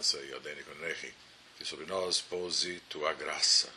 [0.00, 1.14] Umasa Yadeni Konehi.
[1.58, 3.68] Que sobre nós pouse tua graça.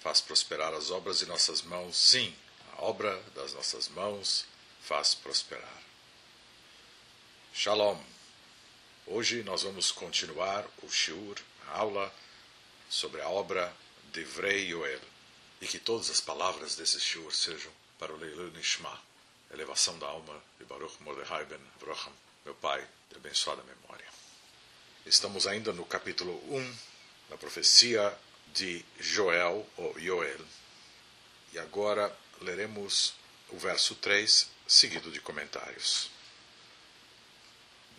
[0.00, 2.34] Faz prosperar as obras de nossas mãos, sim,
[2.72, 4.44] a obra das nossas mãos
[4.82, 5.82] faz prosperar.
[7.54, 8.02] Shalom.
[9.06, 11.38] Hoje nós vamos continuar o shiur,
[11.68, 12.12] a aula
[12.90, 13.72] sobre a obra
[14.12, 15.00] de Vrei Yoel.
[15.60, 19.00] E que todas as palavras desse shiur sejam para o Leilu Nishma,
[19.52, 22.12] elevação da alma de Baruch Mordechai ben Avraham,
[22.44, 23.81] meu pai, de abençoada memória.
[25.04, 26.76] Estamos ainda no capítulo 1
[27.28, 28.16] da profecia
[28.54, 30.40] de Joel, ou Joel.
[31.52, 33.12] E agora leremos
[33.48, 36.08] o verso 3, seguido de comentários.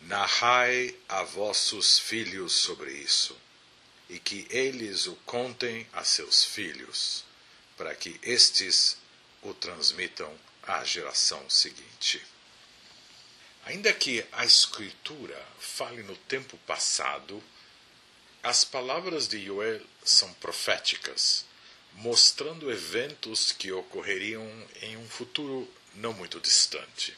[0.04, 3.38] Narrai a vossos filhos sobre isso,
[4.10, 7.26] e que eles o contem a seus filhos,
[7.76, 8.98] para que estes
[9.42, 10.34] o transmitam
[10.64, 12.33] à geração seguinte.
[13.66, 17.42] Ainda que a Escritura fale no tempo passado,
[18.42, 21.46] as palavras de Joel são proféticas,
[21.94, 24.46] mostrando eventos que ocorreriam
[24.82, 27.16] em um futuro não muito distante.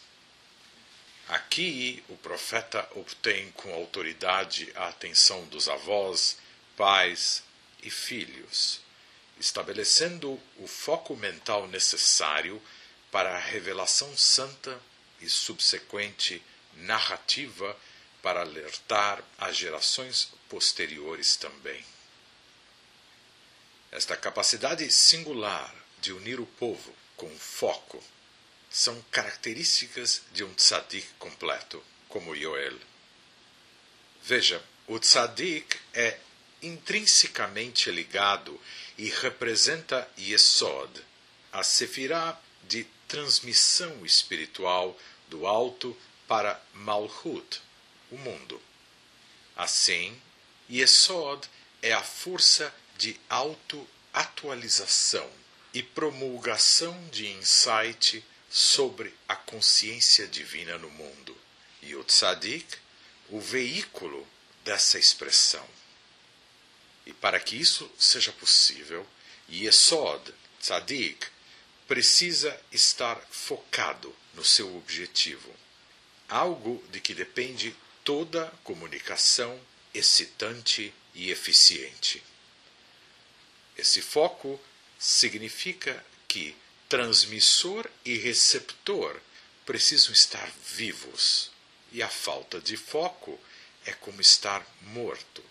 [1.28, 6.38] Aqui, o profeta obtém com autoridade a atenção dos avós,
[6.78, 7.42] pais
[7.82, 8.82] e filhos,
[9.40, 12.62] estabelecendo o foco mental necessário
[13.12, 14.80] para a revelação santa
[15.22, 16.42] e subsequente
[16.74, 17.78] narrativa
[18.22, 21.86] para alertar as gerações posteriores também.
[23.92, 28.04] Esta capacidade singular de unir o povo com foco
[28.70, 32.78] são características de um tzadik completo, como Yoel.
[34.24, 36.20] Veja, o tzadik é
[36.62, 38.60] intrinsecamente ligado
[38.98, 40.92] e representa Yesod,
[41.52, 47.62] a sefirá de transmissão espiritual do alto para Malhut,
[48.12, 48.62] o mundo.
[49.56, 50.20] Assim,
[50.70, 51.48] Yesod
[51.82, 55.30] é a força de autoatualização
[55.74, 61.38] e promulgação de insight sobre a consciência divina no mundo,
[61.82, 62.78] e o tzadik,
[63.30, 64.28] o veículo
[64.64, 65.68] dessa expressão.
[67.06, 69.06] E para que isso seja possível,
[69.52, 71.28] Yesod, tzadik,
[71.88, 75.54] precisa estar focado no seu objetivo,
[76.28, 79.60] algo de que depende toda comunicação
[79.94, 82.24] excitante e eficiente.
[83.78, 84.60] Esse foco
[84.98, 86.56] significa que
[86.90, 89.20] transmissor e receptor
[89.66, 91.52] precisam estar vivos,
[91.92, 93.40] e a falta de foco
[93.86, 95.44] é como estar morto,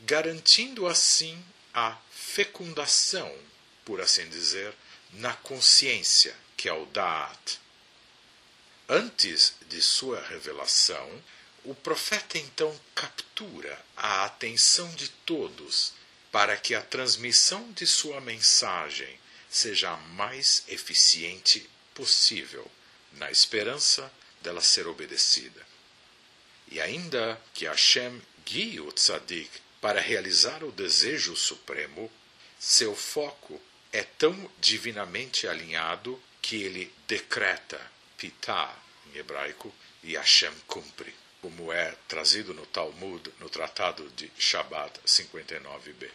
[0.00, 3.34] garantindo assim a fecundação,
[3.84, 4.74] por assim dizer,
[5.16, 7.58] na consciência, que é o Da'at.
[8.88, 11.22] Antes de sua revelação,
[11.64, 15.92] o profeta então captura a atenção de todos
[16.30, 19.18] para que a transmissão de sua mensagem
[19.50, 22.70] seja a mais eficiente possível,
[23.12, 25.66] na esperança dela ser obedecida.
[26.68, 32.12] E ainda que Hashem guie o tzadik para realizar o desejo supremo,
[32.58, 33.60] seu foco
[33.96, 37.80] é tão divinamente alinhado que ele decreta,
[38.18, 38.76] pitá
[39.06, 46.10] em hebraico, e Hashem cumpre, como é trazido no Talmud, no Tratado de Shabbat 59b.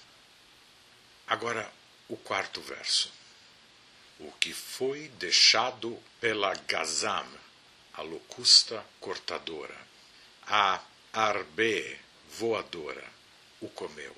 [1.27, 1.71] Agora,
[2.07, 3.11] o quarto verso
[4.21, 7.27] o que foi deixado pela Gazam,
[7.93, 9.75] a locusta cortadora.
[10.45, 10.79] A
[11.11, 11.99] Arbe,
[12.29, 13.03] voadora,
[13.59, 14.15] o comeu.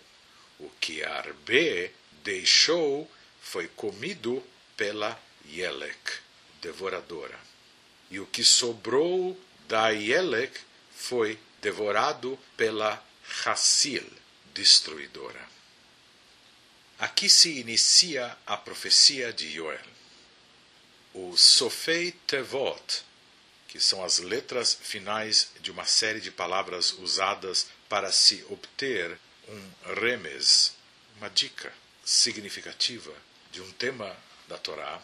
[0.59, 1.91] O que Arbe
[2.23, 3.09] deixou
[3.43, 4.41] foi comido
[4.75, 6.13] pela Yelek,
[6.59, 7.39] devoradora.
[8.09, 10.59] E o que sobrou da Yelek
[10.95, 13.05] foi devorado pela
[13.45, 14.05] Hassil,
[14.55, 15.47] destruidora.
[16.97, 19.93] Aqui se inicia a profecia de Joel.
[21.13, 23.03] O Sofei Tevot,
[23.67, 29.93] que são as letras finais de uma série de palavras usadas para se obter um
[29.99, 30.73] remes,
[31.17, 31.71] uma dica
[32.03, 33.13] significativa
[33.53, 34.17] de um tema
[34.47, 34.99] da Torá.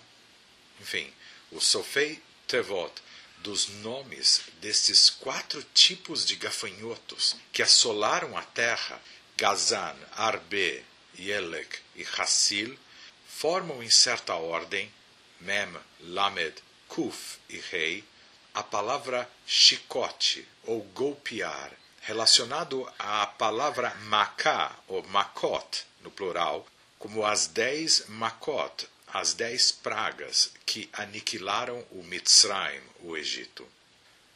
[0.81, 1.13] Enfim,
[1.51, 2.91] o Sofei Tevot
[3.37, 8.99] dos nomes destes quatro tipos de gafanhotos que assolaram a terra,
[9.37, 10.83] Gazan, Arbe,
[11.17, 12.77] Yelek e Hassil,
[13.27, 14.91] formam em certa ordem,
[15.39, 16.55] Mem, Lamed,
[16.87, 18.03] Kuf e Rei,
[18.53, 21.71] a palavra chicote ou golpear,
[22.01, 26.67] relacionado à palavra maká ou makot, no plural,
[26.99, 33.67] como as dez makot, as dez pragas que aniquilaram o Mitzrayim, o Egito.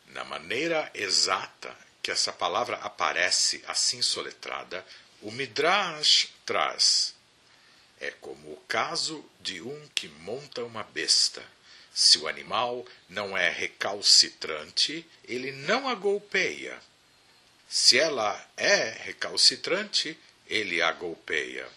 [0.07, 4.85] Na maneira exata que essa palavra aparece assim soletrada,
[5.21, 7.13] o Midrash traz.
[7.99, 11.43] É como o caso de um que monta uma besta.
[11.93, 16.77] Se o animal não é recalcitrante, ele não a golpeia.
[17.69, 20.17] Se ela é recalcitrante,
[20.47, 21.69] ele a golpeia.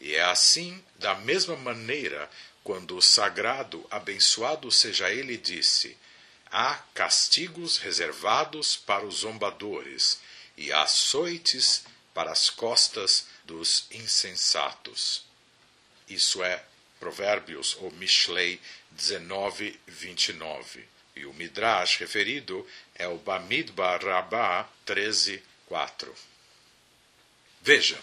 [0.00, 2.30] E é assim, da mesma maneira,
[2.62, 5.96] quando o sagrado, abençoado seja ele, disse:
[6.50, 10.20] Há castigos reservados para os zombadores
[10.56, 11.84] e açoites
[12.14, 15.24] para as costas dos insensatos.
[16.08, 16.64] Isso é
[16.98, 18.60] Provérbios ou Mishlei
[18.90, 20.84] 19, 29.
[21.14, 26.14] E o Midrash referido é o Bamidbar Rabbah 13, 4.
[27.60, 27.98] Veja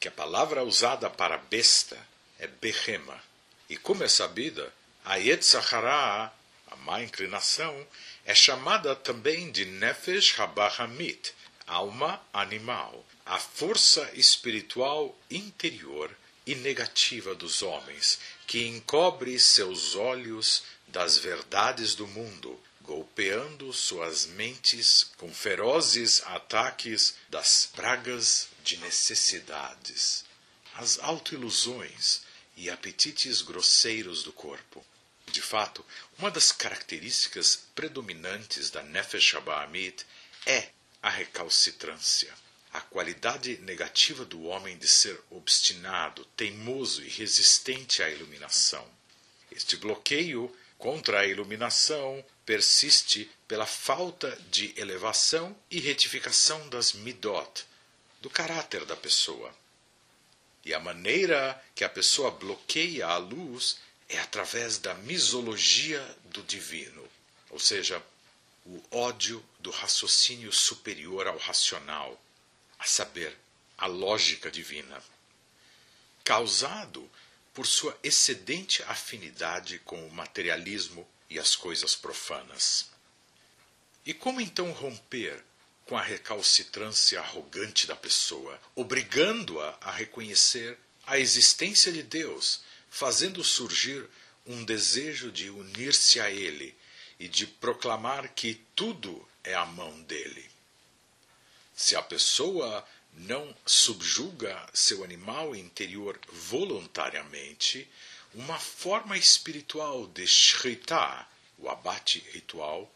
[0.00, 1.98] que a palavra usada para besta
[2.38, 3.20] é behema.
[3.68, 4.72] E como é sabida,
[5.04, 6.32] a Yetzachara,
[6.70, 7.86] a má inclinação,
[8.24, 11.34] é chamada também de Nefesh Habahamit,
[11.66, 16.10] alma animal, a força espiritual interior
[16.46, 25.10] e negativa dos homens, que encobre seus olhos das verdades do mundo, golpeando suas mentes
[25.18, 30.24] com ferozes ataques das pragas de necessidades,
[30.72, 32.22] as autoilusões
[32.56, 34.82] e apetites grosseiros do corpo.
[35.26, 35.84] De fato,
[36.18, 40.06] uma das características predominantes da Nefesh Habaamit
[40.46, 40.70] é
[41.02, 42.32] a recalcitrância,
[42.72, 48.90] a qualidade negativa do homem de ser obstinado, teimoso e resistente à iluminação.
[49.52, 57.66] Este bloqueio contra a iluminação persiste pela falta de elevação e retificação das midot,
[58.22, 59.54] do caráter da pessoa.
[60.64, 63.76] E a maneira que a pessoa bloqueia a luz
[64.08, 67.06] é através da misologia do divino,
[67.50, 68.02] ou seja,
[68.64, 72.18] o ódio do raciocínio superior ao racional,
[72.78, 73.36] a saber,
[73.76, 75.02] a lógica divina,
[76.24, 77.10] causado
[77.52, 82.90] por sua excedente afinidade com o materialismo e as coisas profanas.
[84.04, 85.44] E como então romper
[85.84, 94.08] com a recalcitrância arrogante da pessoa, obrigando-a a reconhecer a existência de Deus, fazendo surgir
[94.46, 96.76] um desejo de unir-se a Ele
[97.18, 100.48] e de proclamar que tudo é a mão dele?
[101.74, 107.88] Se a pessoa não subjuga seu animal interior voluntariamente,
[108.34, 112.92] uma forma espiritual de shritá, o abate ritual,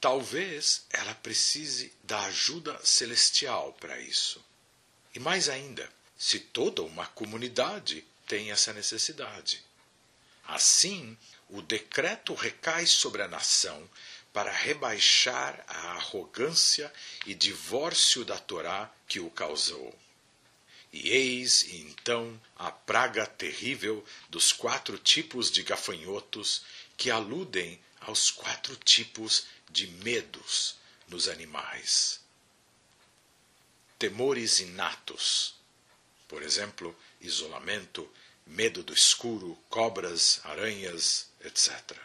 [0.00, 4.44] talvez ela precise da ajuda celestial para isso.
[5.14, 9.62] E mais ainda, se toda uma comunidade tem essa necessidade.
[10.46, 11.16] Assim,
[11.48, 13.88] o decreto recai sobre a nação
[14.32, 16.92] para rebaixar a arrogância
[17.26, 19.94] e divórcio da Torá que o causou.
[20.92, 26.64] E eis então a praga terrível dos quatro tipos de gafanhotos
[26.96, 30.76] que aludem aos quatro tipos de medos
[31.08, 32.20] nos animais.
[33.98, 35.54] Temores inatos,
[36.28, 38.10] por exemplo, isolamento,
[38.46, 41.96] medo do escuro, cobras, aranhas, etc.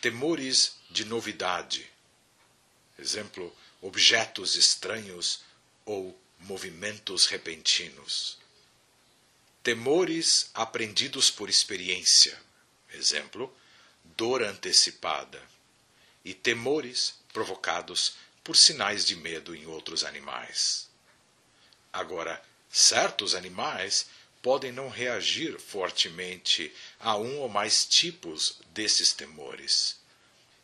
[0.00, 1.88] Temores de novidade,
[2.98, 5.42] exemplo, objetos estranhos
[5.84, 8.38] ou movimentos repentinos.
[9.62, 12.38] Temores aprendidos por experiência,
[12.94, 13.54] exemplo,
[14.16, 15.42] dor antecipada.
[16.24, 20.88] E temores provocados por sinais de medo em outros animais.
[21.92, 24.06] Agora, certos animais
[24.42, 29.96] podem não reagir fortemente a um ou mais tipos desses temores.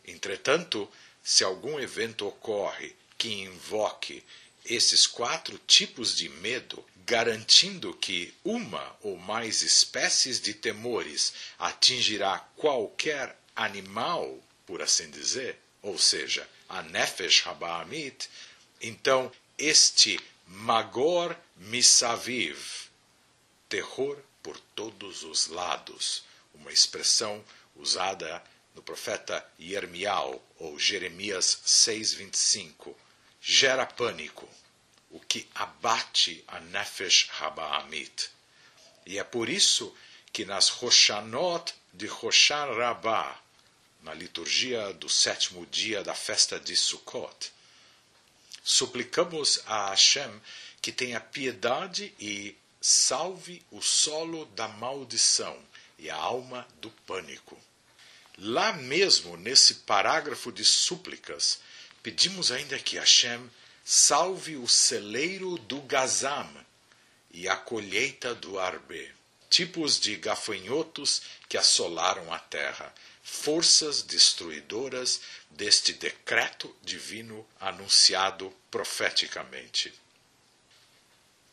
[0.04, 0.88] Entretanto,
[1.22, 4.24] se algum evento ocorre que invoque
[4.64, 13.36] esses quatro tipos de medo, garantindo que uma ou mais espécies de temores atingirá qualquer
[13.56, 18.28] animal, por assim dizer, ou seja, a Nefesh Habaamit,
[18.80, 22.88] então este Magor Misaviv,
[23.68, 27.44] terror por todos os lados, uma expressão
[27.76, 28.42] usada
[28.74, 32.94] no profeta Yermial ou Jeremias 6:25,
[33.42, 34.48] gera pânico,
[35.10, 38.30] o que abate a Nefesh Habaamit.
[39.04, 39.92] E é por isso
[40.32, 43.36] que nas Roshanot de Roshan Rabbah,
[44.02, 47.52] na liturgia do sétimo dia da festa de Sukkot,
[48.62, 50.40] suplicamos a Hashem
[50.80, 55.58] que tenha piedade e salve o solo da maldição
[55.98, 57.58] e a alma do pânico.
[58.38, 61.60] Lá mesmo, nesse parágrafo de súplicas,
[62.02, 63.50] pedimos ainda que Hashem
[63.84, 66.48] salve o celeiro do Gazam
[67.30, 69.10] e a colheita do Arbe,
[69.48, 72.92] tipos de gafanhotos que assolaram a terra,
[73.22, 79.92] forças destruidoras deste decreto divino anunciado profeticamente.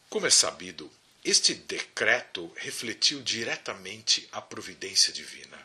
[0.10, 0.92] Como é sabido,
[1.24, 5.58] este decreto refletiu diretamente a providência divina,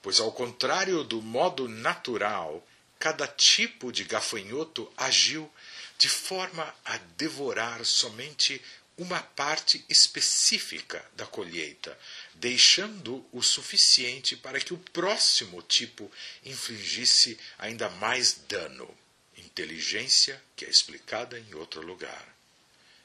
[0.00, 2.66] pois, ao contrário do modo natural,
[3.02, 5.52] cada tipo de gafanhoto agiu
[5.98, 8.62] de forma a devorar somente
[8.96, 11.98] uma parte específica da colheita,
[12.34, 16.08] deixando o suficiente para que o próximo tipo
[16.44, 18.88] infligisse ainda mais dano.
[19.36, 22.24] Inteligência que é explicada em outro lugar.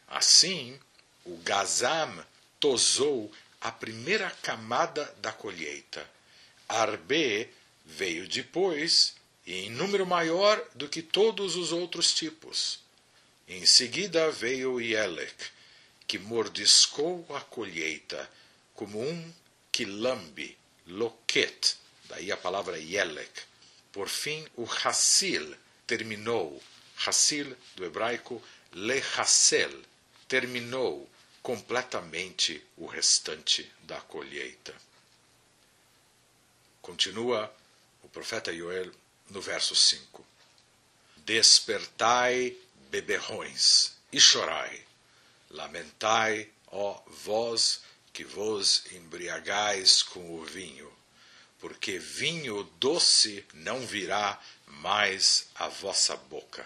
[0.08, 0.80] Assim,
[1.26, 2.24] o Gazam
[2.60, 6.08] tosou a primeira camada da colheita.
[6.70, 7.50] Arbe
[7.84, 9.17] veio depois
[9.48, 12.82] e em número maior do que todos os outros tipos.
[13.48, 15.46] Em seguida veio Yelek,
[16.06, 18.30] que mordiscou a colheita
[18.76, 19.34] como um
[19.72, 21.78] que lambe, loquet,
[22.10, 23.44] daí a palavra Yelek.
[23.94, 25.56] Por fim, o Hassil
[25.88, 26.62] terminou,
[27.06, 29.82] Hassil do hebraico Lehassel,
[30.28, 31.10] terminou
[31.42, 34.76] completamente o restante da colheita.
[36.82, 37.50] Continua
[38.04, 38.92] o profeta Joel
[39.30, 40.26] no verso 5:
[41.18, 42.56] Despertai,
[42.90, 44.86] beberrões, e chorai,
[45.50, 47.82] lamentai, ó vós
[48.14, 50.92] que vos embriagais com o vinho,
[51.60, 56.66] porque vinho doce não virá mais à vossa boca.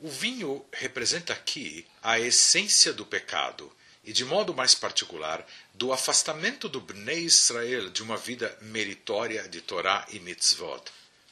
[0.00, 3.72] O vinho representa aqui a essência do pecado
[4.04, 5.44] e, de modo mais particular,
[5.78, 10.82] do afastamento do Bnei Israel de uma vida meritória de Torá e mitzvot,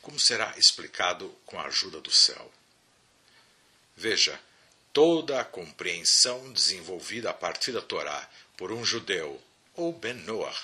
[0.01, 2.53] como será explicado com a ajuda do céu.
[3.97, 4.41] Veja,
[4.93, 9.43] toda a compreensão desenvolvida a partir da Torá por um judeu,
[9.75, 10.57] ou Ben Noah,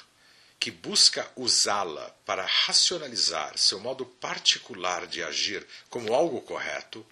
[0.60, 7.04] que busca usá-la para racionalizar seu modo particular de agir como algo correto,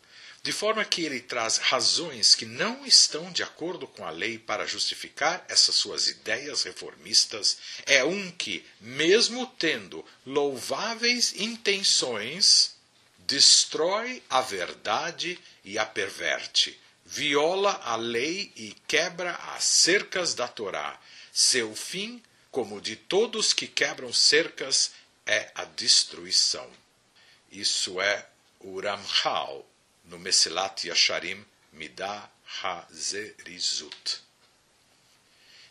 [0.42, 4.66] de forma que ele traz razões que não estão de acordo com a lei para
[4.66, 12.74] justificar essas suas ideias reformistas, é um que, mesmo tendo louváveis intenções,
[13.18, 20.98] destrói a verdade e a perverte, viola a lei e quebra as cercas da Torá.
[21.32, 24.92] Seu fim, como de todos que quebram cercas,
[25.26, 26.68] é a destruição.
[27.52, 28.26] Isso é
[28.60, 29.69] o Ramchal,
[30.10, 32.28] no Mesilat Yasharim Midah
[32.62, 34.20] HaZerizut.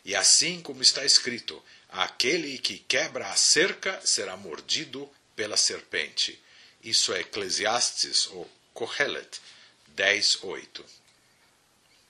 [0.02, 6.42] E assim como está escrito, aquele que quebra a cerca será mordido pela serpente.
[6.82, 9.40] Isso é Eclesiastes ou Kohelet
[9.94, 10.82] 10.8.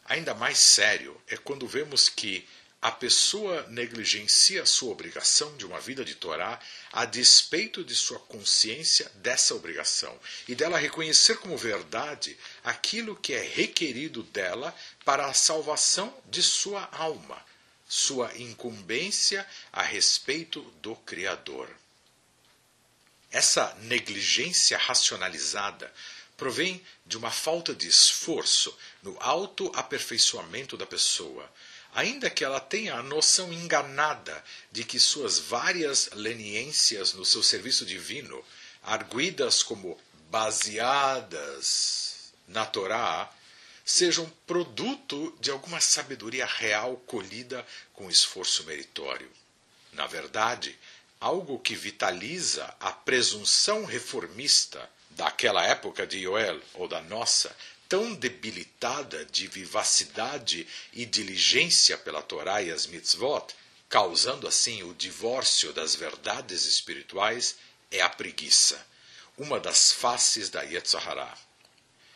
[0.05, 2.49] Ainda mais sério é quando vemos que
[2.83, 6.59] a pessoa negligencia sua obrigação de uma vida de Torá
[6.91, 10.19] a despeito de sua consciência dessa obrigação
[10.49, 16.89] e dela reconhecer como verdade aquilo que é requerido dela para a salvação de sua
[16.93, 17.45] alma,
[17.87, 21.69] sua incumbência a respeito do Criador.
[23.31, 25.93] Essa negligência racionalizada
[26.35, 31.49] provém de uma falta de esforço no autoaperfeiçoamento da pessoa
[31.95, 37.85] ainda que ela tenha a noção enganada de que suas várias leniências no seu serviço
[37.85, 38.43] divino,
[38.83, 39.99] arguidas como
[40.31, 43.31] baseadas na Torá,
[43.85, 49.31] sejam produto de alguma sabedoria real colhida com esforço meritório.
[49.93, 50.79] Na verdade,
[51.21, 57.55] algo que vitaliza a presunção reformista daquela época de Joel ou da nossa
[57.91, 63.53] tão debilitada de vivacidade e diligência pela Torá e as mitzvot,
[63.89, 67.57] causando assim o divórcio das verdades espirituais,
[67.91, 68.87] é a preguiça,
[69.37, 71.37] uma das faces da Yetzirah.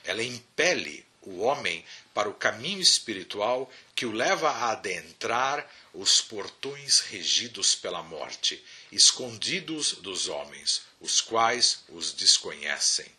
[0.05, 7.01] Ela impele o homem para o caminho espiritual que o leva a adentrar os portões
[7.01, 13.11] regidos pela morte, escondidos dos homens, os quais os desconhecem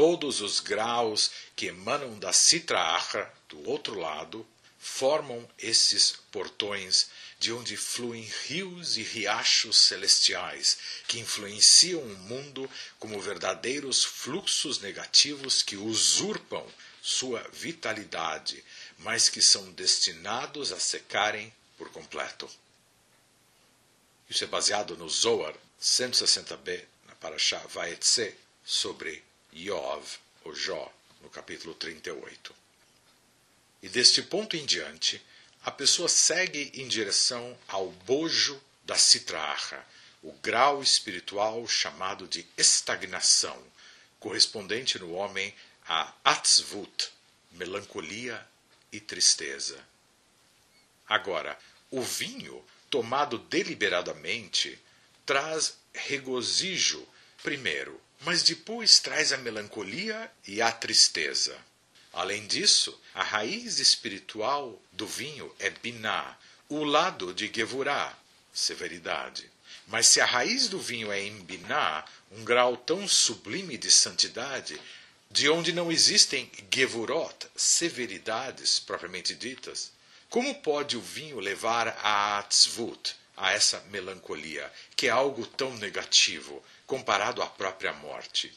[0.00, 4.46] todos os graus que emanam da Sitra Achra, do outro lado,
[4.78, 13.20] formam esses portões de onde fluem rios e riachos celestiais que influenciam o mundo como
[13.20, 16.66] verdadeiros fluxos negativos que usurpam
[17.02, 18.64] sua vitalidade,
[19.00, 22.50] mas que são destinados a secarem por completo.
[24.30, 31.74] Isso é baseado no Zohar 160b, na Parashá Vaetse, sobre Yov, ou Jó, no capítulo
[31.74, 32.54] 38.
[33.82, 35.22] E deste ponto em diante,
[35.62, 39.86] a pessoa segue em direção ao bojo da citraha,
[40.22, 43.62] o grau espiritual chamado de estagnação,
[44.18, 45.54] correspondente no homem
[45.86, 47.10] a atzvut,
[47.52, 48.46] melancolia
[48.92, 49.82] e tristeza.
[51.08, 51.58] Agora,
[51.90, 54.78] o vinho, tomado deliberadamente,
[55.26, 57.06] traz regozijo
[57.42, 61.56] primeiro, mas depois traz a melancolia e a tristeza.
[62.12, 66.36] Além disso, a raiz espiritual do vinho é biná,
[66.68, 68.16] o lado de gevurá,
[68.52, 69.50] severidade.
[69.86, 74.80] Mas se a raiz do vinho é em biná, um grau tão sublime de santidade,
[75.30, 79.92] de onde não existem gevurot, severidades propriamente ditas,
[80.28, 86.62] como pode o vinho levar a tzvut, a essa melancolia, que é algo tão negativo
[86.90, 88.52] comparado à própria morte?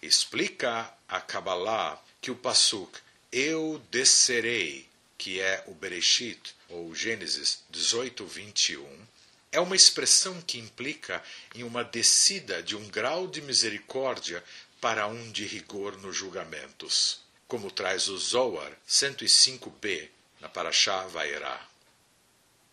[0.00, 2.98] Explica a Kabbalah que o Passuk
[3.30, 9.06] Eu descerei, que é o Bereshit, ou Gênesis 18, 21,
[9.52, 11.22] é uma expressão que implica
[11.54, 14.42] em uma descida de um grau de misericórdia
[14.80, 20.08] para um de rigor nos julgamentos, como traz o Zohar 105b
[20.40, 21.68] na Parashá Vairá.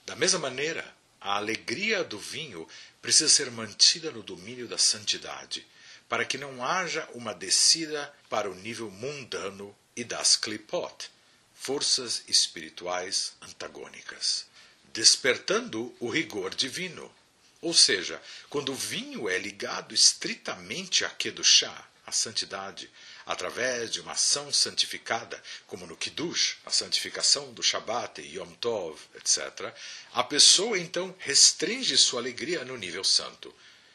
[0.05, 2.67] Da mesma maneira, a alegria do vinho
[3.01, 5.65] precisa ser mantida no domínio da santidade,
[6.07, 11.09] para que não haja uma descida para o nível mundano e das klipot,
[11.53, 14.45] forças espirituais antagônicas,
[14.93, 17.13] despertando o rigor divino.
[17.61, 22.89] Ou seja, quando o vinho é ligado estritamente a Kedushá, a santidade,
[23.29, 29.71] através de uma ação santificada, como no Kiddush, a santificação do Shabat, Yom Tov, etc.,
[30.15, 33.53] a pessoa então restringe sua alegria no nível santo.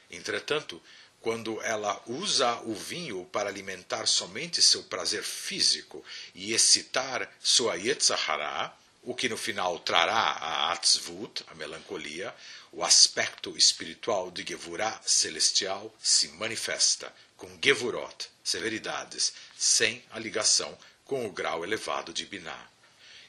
[0.08, 0.80] Entretanto,
[1.20, 8.72] quando ela usa o vinho para alimentar somente seu prazer físico e excitar sua Yetzahara,
[9.04, 12.34] o que no final trará a Atzvut, a melancolia,
[12.72, 21.26] o aspecto espiritual de Gevurah celestial se manifesta com Gevurot, severidades, sem a ligação com
[21.26, 22.70] o grau elevado de Binah.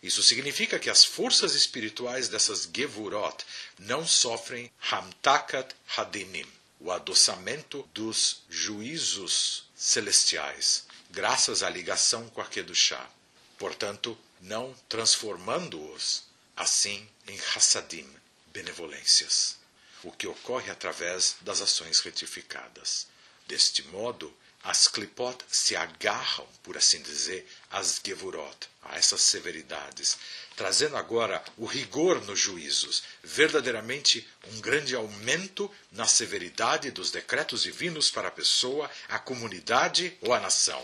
[0.01, 3.43] Isso significa que as forças espirituais dessas Gevurot
[3.77, 6.47] não sofrem Hamtakat Hadinim,
[6.79, 13.09] o adoçamento dos juízos celestiais, graças à ligação com a Kedushá.
[13.57, 16.23] Portanto, não transformando-os
[16.55, 18.07] assim em Hassadim,
[18.47, 19.57] benevolências,
[20.03, 23.07] o que ocorre através das ações retificadas.
[23.47, 30.17] Deste modo, as klipot se agarram, por assim dizer, às gevurot, a essas severidades,
[30.55, 38.09] trazendo agora o rigor nos juízos, verdadeiramente um grande aumento na severidade dos decretos divinos
[38.09, 40.83] para a pessoa, a comunidade ou a nação.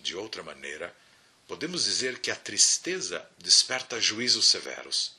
[0.00, 0.94] De outra maneira,
[1.46, 5.12] podemos dizer que a tristeza desperta juízos severos.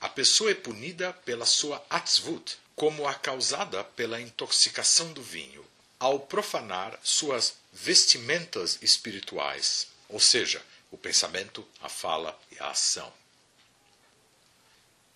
[0.00, 5.66] A pessoa é punida pela sua atzvut, como a causada pela intoxicação do vinho
[5.98, 13.12] ao profanar suas vestimentas espirituais, ou seja, o pensamento, a fala e a ação.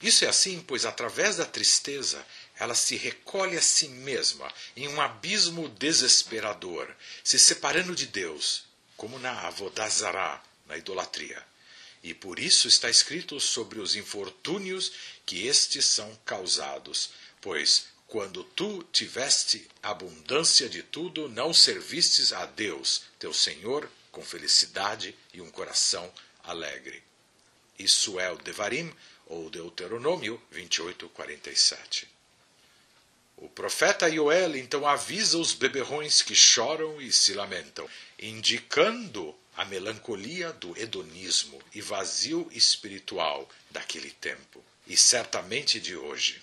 [0.00, 2.24] Isso é assim, pois através da tristeza
[2.56, 8.64] ela se recolhe a si mesma em um abismo desesperador, se separando de Deus,
[8.98, 11.42] como na Avodazará, na idolatria.
[12.02, 14.92] E por isso está escrito sobre os infortúnios
[15.24, 23.02] que estes são causados, pois quando tu tiveste abundância de tudo, não servistes a Deus,
[23.18, 26.12] teu Senhor, com felicidade e um coração
[26.44, 27.02] alegre.
[27.78, 28.94] Isso é o Devarim,
[29.26, 32.08] ou Deuteronômio 28, 47.
[33.36, 40.52] O profeta Joel então avisa os beberrões que choram e se lamentam, indicando a melancolia
[40.52, 46.42] do hedonismo e vazio espiritual daquele tempo, e certamente de hoje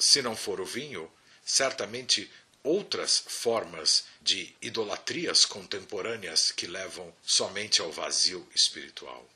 [0.00, 1.12] se não for o vinho,
[1.44, 2.30] certamente
[2.62, 9.28] outras formas de idolatrias contemporâneas que levam somente ao vazio espiritual.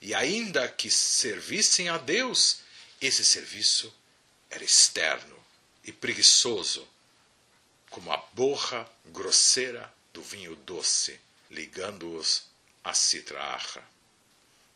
[0.00, 2.60] E ainda que servissem a Deus,
[3.00, 3.92] esse serviço
[4.48, 5.36] era externo
[5.82, 6.86] e preguiçoso,
[7.90, 11.18] como a borra grosseira do vinho doce,
[11.54, 12.50] ligando-os
[12.82, 13.60] à citra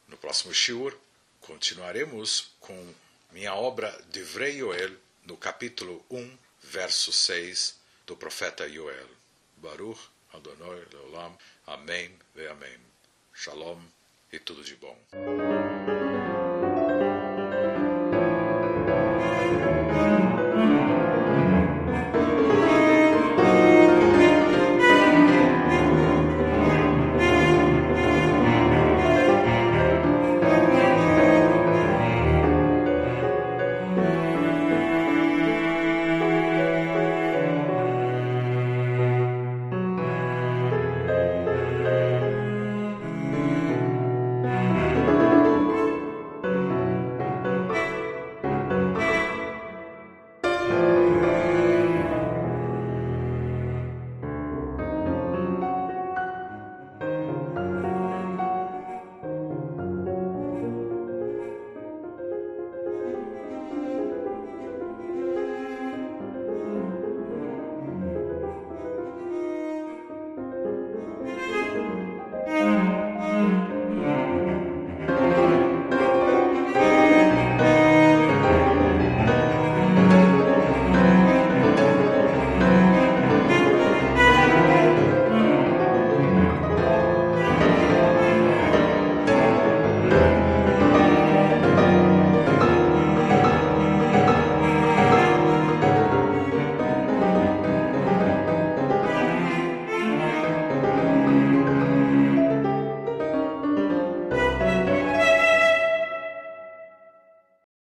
[0.07, 0.97] No próximo shiur,
[1.41, 2.95] continuaremos com
[3.33, 9.09] minha obra de Vrei Yoel, no capítulo 1, verso 6 do profeta Yoel.
[9.57, 10.01] Baruch
[10.33, 11.37] Adonai Leolam.
[11.67, 12.79] Amém ve Amém.
[13.35, 13.81] Shalom
[14.33, 14.97] e tudo de bom.